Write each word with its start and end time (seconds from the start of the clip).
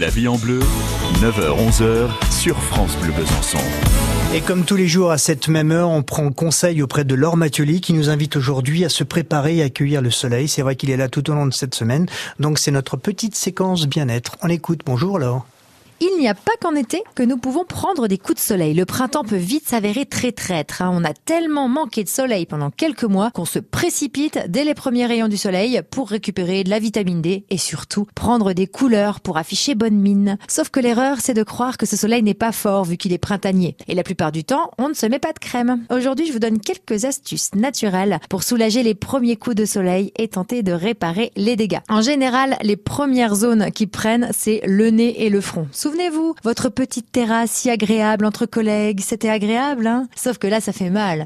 La 0.00 0.10
vie 0.10 0.28
en 0.28 0.36
bleu, 0.36 0.60
9h-11h 1.14 2.08
sur 2.30 2.56
France 2.56 2.96
Bleu 2.98 3.12
Besançon. 3.12 3.58
Et 4.32 4.40
comme 4.40 4.64
tous 4.64 4.76
les 4.76 4.86
jours 4.86 5.10
à 5.10 5.18
cette 5.18 5.48
même 5.48 5.72
heure, 5.72 5.88
on 5.88 6.04
prend 6.04 6.30
conseil 6.30 6.82
auprès 6.82 7.04
de 7.04 7.16
Laure 7.16 7.36
Mathioli 7.36 7.80
qui 7.80 7.94
nous 7.94 8.08
invite 8.08 8.36
aujourd'hui 8.36 8.84
à 8.84 8.90
se 8.90 9.02
préparer 9.02 9.56
et 9.56 9.62
accueillir 9.62 10.00
le 10.00 10.12
soleil. 10.12 10.46
C'est 10.46 10.62
vrai 10.62 10.76
qu'il 10.76 10.90
est 10.90 10.96
là 10.96 11.08
tout 11.08 11.28
au 11.30 11.34
long 11.34 11.46
de 11.46 11.52
cette 11.52 11.74
semaine. 11.74 12.06
Donc 12.38 12.60
c'est 12.60 12.70
notre 12.70 12.96
petite 12.96 13.34
séquence 13.34 13.88
bien-être. 13.88 14.36
On 14.40 14.48
écoute. 14.48 14.82
Bonjour 14.86 15.18
Laure. 15.18 15.44
Il 16.00 16.16
n'y 16.20 16.28
a 16.28 16.34
pas 16.34 16.52
qu'en 16.60 16.76
été 16.76 17.02
que 17.16 17.24
nous 17.24 17.38
pouvons 17.38 17.64
prendre 17.64 18.06
des 18.06 18.18
coups 18.18 18.36
de 18.36 18.40
soleil. 18.40 18.72
Le 18.72 18.84
printemps 18.84 19.24
peut 19.24 19.34
vite 19.34 19.68
s'avérer 19.68 20.06
très 20.06 20.30
traître. 20.30 20.80
Hein. 20.80 20.92
On 20.94 21.02
a 21.02 21.12
tellement 21.12 21.68
manqué 21.68 22.04
de 22.04 22.08
soleil 22.08 22.46
pendant 22.46 22.70
quelques 22.70 23.02
mois 23.02 23.32
qu'on 23.32 23.44
se 23.44 23.58
précipite 23.58 24.38
dès 24.46 24.62
les 24.62 24.74
premiers 24.74 25.06
rayons 25.06 25.26
du 25.26 25.36
soleil 25.36 25.80
pour 25.90 26.08
récupérer 26.08 26.62
de 26.62 26.70
la 26.70 26.78
vitamine 26.78 27.20
D 27.20 27.44
et 27.50 27.58
surtout 27.58 28.06
prendre 28.14 28.52
des 28.52 28.68
couleurs 28.68 29.18
pour 29.18 29.38
afficher 29.38 29.74
bonne 29.74 29.96
mine. 29.96 30.38
Sauf 30.46 30.68
que 30.68 30.78
l'erreur, 30.78 31.16
c'est 31.20 31.34
de 31.34 31.42
croire 31.42 31.76
que 31.76 31.86
ce 31.86 31.96
soleil 31.96 32.22
n'est 32.22 32.32
pas 32.32 32.52
fort 32.52 32.84
vu 32.84 32.96
qu'il 32.96 33.12
est 33.12 33.18
printanier. 33.18 33.76
Et 33.88 33.96
la 33.96 34.04
plupart 34.04 34.30
du 34.30 34.44
temps, 34.44 34.70
on 34.78 34.88
ne 34.90 34.94
se 34.94 35.06
met 35.06 35.18
pas 35.18 35.32
de 35.32 35.40
crème. 35.40 35.84
Aujourd'hui, 35.90 36.28
je 36.28 36.32
vous 36.32 36.38
donne 36.38 36.60
quelques 36.60 37.06
astuces 37.06 37.56
naturelles 37.56 38.20
pour 38.28 38.44
soulager 38.44 38.84
les 38.84 38.94
premiers 38.94 39.36
coups 39.36 39.56
de 39.56 39.64
soleil 39.64 40.12
et 40.16 40.28
tenter 40.28 40.62
de 40.62 40.72
réparer 40.72 41.32
les 41.34 41.56
dégâts. 41.56 41.80
En 41.88 42.02
général, 42.02 42.56
les 42.62 42.76
premières 42.76 43.34
zones 43.34 43.72
qui 43.72 43.88
prennent, 43.88 44.28
c'est 44.32 44.60
le 44.64 44.90
nez 44.90 45.24
et 45.24 45.28
le 45.28 45.40
front. 45.40 45.66
Souvenez-vous, 45.88 46.34
votre 46.44 46.68
petite 46.68 47.10
terrasse 47.10 47.50
si 47.50 47.70
agréable 47.70 48.26
entre 48.26 48.44
collègues, 48.44 49.00
c'était 49.00 49.30
agréable, 49.30 49.86
hein? 49.86 50.06
Sauf 50.14 50.36
que 50.36 50.46
là, 50.46 50.60
ça 50.60 50.74
fait 50.74 50.90
mal. 50.90 51.24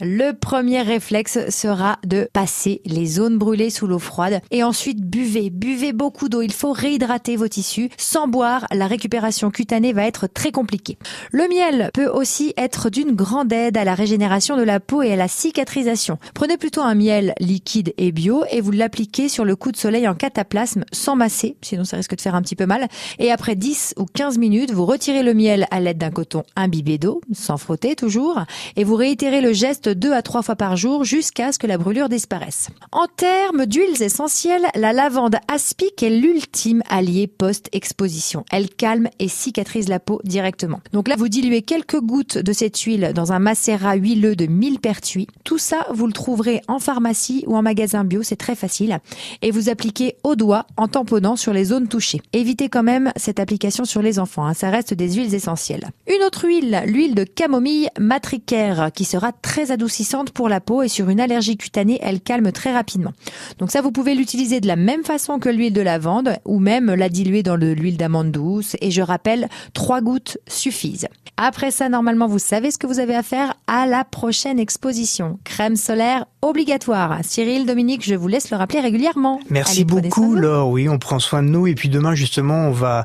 Le 0.00 0.32
premier 0.32 0.82
réflexe 0.82 1.48
sera 1.48 2.00
de 2.04 2.28
passer 2.32 2.80
les 2.84 3.06
zones 3.06 3.38
brûlées 3.38 3.70
sous 3.70 3.86
l'eau 3.86 4.00
froide 4.00 4.40
et 4.50 4.64
ensuite 4.64 5.00
buvez, 5.00 5.48
buvez 5.48 5.92
beaucoup 5.92 6.28
d'eau. 6.28 6.42
Il 6.42 6.52
faut 6.52 6.72
réhydrater 6.72 7.36
vos 7.36 7.46
tissus. 7.46 7.88
Sans 7.98 8.26
boire, 8.26 8.66
la 8.72 8.88
récupération 8.88 9.52
cutanée 9.52 9.92
va 9.92 10.04
être 10.06 10.26
très 10.26 10.50
compliquée. 10.50 10.98
Le 11.30 11.46
miel 11.46 11.92
peut 11.94 12.08
aussi 12.08 12.52
être 12.56 12.90
d'une 12.90 13.12
grande 13.12 13.52
aide 13.52 13.76
à 13.76 13.84
la 13.84 13.94
régénération 13.94 14.56
de 14.56 14.64
la 14.64 14.80
peau 14.80 15.02
et 15.02 15.12
à 15.12 15.16
la 15.16 15.28
cicatrisation. 15.28 16.18
Prenez 16.34 16.56
plutôt 16.56 16.82
un 16.82 16.96
miel 16.96 17.32
liquide 17.38 17.94
et 17.96 18.10
bio 18.10 18.42
et 18.50 18.60
vous 18.60 18.72
l'appliquez 18.72 19.28
sur 19.28 19.44
le 19.44 19.54
coup 19.54 19.70
de 19.70 19.76
soleil 19.76 20.08
en 20.08 20.16
cataplasme 20.16 20.84
sans 20.90 21.14
masser, 21.14 21.56
sinon 21.62 21.84
ça 21.84 21.96
risque 21.96 22.16
de 22.16 22.20
faire 22.20 22.34
un 22.34 22.42
petit 22.42 22.56
peu 22.56 22.66
mal. 22.66 22.88
Et 23.20 23.30
après 23.30 23.54
10 23.54 23.94
ou 24.00 24.06
15 24.06 24.38
minutes, 24.38 24.72
vous 24.72 24.86
retirez 24.86 25.22
le 25.22 25.34
miel 25.34 25.66
à 25.70 25.78
l'aide 25.78 25.98
d'un 25.98 26.10
coton 26.10 26.42
imbibé 26.56 26.98
d'eau, 26.98 27.20
sans 27.32 27.58
frotter 27.58 27.94
toujours, 27.94 28.40
et 28.76 28.84
vous 28.84 28.94
réitérez 28.94 29.40
le 29.40 29.52
geste 29.52 29.88
deux 29.88 30.12
à 30.12 30.22
trois 30.22 30.42
fois 30.42 30.56
par 30.56 30.76
jour 30.76 31.04
jusqu'à 31.04 31.52
ce 31.52 31.58
que 31.58 31.66
la 31.66 31.78
brûlure 31.78 32.08
disparaisse. 32.08 32.68
En 32.92 33.06
termes 33.14 33.66
d'huiles 33.66 34.02
essentielles, 34.02 34.66
la 34.74 34.92
lavande 34.92 35.36
aspic 35.48 36.02
est 36.02 36.10
l'ultime 36.10 36.82
allié 36.88 37.26
post-exposition. 37.26 38.44
Elle 38.50 38.70
calme 38.70 39.08
et 39.18 39.28
cicatrise 39.28 39.88
la 39.88 40.00
peau 40.00 40.20
directement. 40.24 40.80
Donc 40.92 41.08
là, 41.08 41.16
vous 41.16 41.28
diluez 41.28 41.62
quelques 41.62 42.00
gouttes 42.00 42.38
de 42.38 42.52
cette 42.52 42.78
huile 42.80 43.12
dans 43.14 43.32
un 43.32 43.38
macérat 43.38 43.96
huileux 43.96 44.36
de 44.36 44.46
millepertuis. 44.46 45.26
Tout 45.44 45.58
ça, 45.58 45.86
vous 45.92 46.06
le 46.06 46.12
trouverez 46.12 46.62
en 46.68 46.78
pharmacie 46.78 47.44
ou 47.46 47.56
en 47.56 47.62
magasin 47.62 48.04
bio, 48.04 48.22
c'est 48.22 48.36
très 48.36 48.54
facile. 48.54 48.98
Et 49.42 49.50
vous 49.50 49.68
appliquez 49.68 50.16
au 50.24 50.36
doigt 50.36 50.66
en 50.76 50.88
tamponnant 50.88 51.36
sur 51.36 51.52
les 51.52 51.64
zones 51.64 51.88
touchées. 51.88 52.22
Évitez 52.32 52.68
quand 52.70 52.82
même 52.82 53.12
cette 53.16 53.40
application 53.40 53.84
sur 53.90 54.02
les 54.02 54.18
enfants, 54.18 54.46
hein. 54.46 54.54
ça 54.54 54.70
reste 54.70 54.94
des 54.94 55.14
huiles 55.14 55.34
essentielles. 55.34 55.90
Une 56.06 56.22
autre 56.24 56.46
huile, 56.46 56.82
l'huile 56.86 57.14
de 57.14 57.24
camomille 57.24 57.88
matricaire, 57.98 58.90
qui 58.94 59.04
sera 59.04 59.32
très 59.32 59.70
adoucissante 59.70 60.30
pour 60.30 60.48
la 60.48 60.60
peau 60.60 60.82
et 60.82 60.88
sur 60.88 61.10
une 61.10 61.20
allergie 61.20 61.56
cutanée, 61.56 61.98
elle 62.02 62.20
calme 62.20 62.52
très 62.52 62.72
rapidement. 62.72 63.12
Donc 63.58 63.70
ça, 63.70 63.82
vous 63.82 63.92
pouvez 63.92 64.14
l'utiliser 64.14 64.60
de 64.60 64.66
la 64.66 64.76
même 64.76 65.04
façon 65.04 65.38
que 65.38 65.48
l'huile 65.48 65.72
de 65.72 65.80
lavande 65.80 66.36
ou 66.44 66.58
même 66.58 66.94
la 66.94 67.08
diluer 67.08 67.42
dans 67.42 67.58
de 67.58 67.66
l'huile 67.66 67.96
d'amande 67.96 68.30
douce. 68.30 68.76
Et 68.80 68.90
je 68.90 69.02
rappelle, 69.02 69.48
trois 69.74 70.00
gouttes 70.00 70.38
suffisent. 70.46 71.08
Après 71.36 71.70
ça, 71.70 71.88
normalement, 71.88 72.26
vous 72.26 72.38
savez 72.38 72.70
ce 72.70 72.78
que 72.78 72.86
vous 72.86 73.00
avez 73.00 73.14
à 73.14 73.22
faire 73.22 73.54
à 73.66 73.86
la 73.86 74.04
prochaine 74.04 74.58
exposition. 74.58 75.38
Crème 75.44 75.76
solaire 75.76 76.26
obligatoire. 76.42 77.18
Cyril, 77.22 77.66
Dominique, 77.66 78.04
je 78.04 78.14
vous 78.14 78.28
laisse 78.28 78.50
le 78.50 78.56
rappeler 78.56 78.80
régulièrement. 78.80 79.40
Merci 79.48 79.78
Allez, 79.78 79.84
beaucoup. 79.84 80.34
Laure. 80.34 80.68
Oui, 80.68 80.88
on 80.88 80.98
prend 80.98 81.18
soin 81.18 81.42
de 81.42 81.48
nous 81.48 81.66
et 81.66 81.74
puis 81.74 81.88
demain 81.88 82.14
justement, 82.14 82.68
on 82.68 82.70
va 82.70 83.04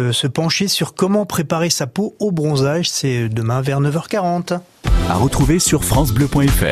se, 0.00 0.12
se 0.12 0.26
pencher 0.26 0.68
sur 0.68 0.94
comment 0.94 1.26
préparer 1.26 1.70
sa 1.70 1.86
peau 1.86 2.14
au 2.18 2.30
bronzage. 2.30 2.88
C'est 2.88 3.28
demain 3.28 3.60
vers 3.60 3.80
9h40. 3.80 4.58
À 5.08 5.14
retrouver 5.16 5.58
sur 5.58 5.84
FranceBleu.fr. 5.84 6.64